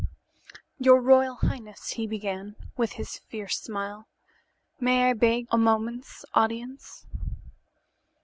[0.79, 4.07] "Your royal highness," he began, with his fierce smile,
[4.79, 7.05] "may I beg a moment's audience?"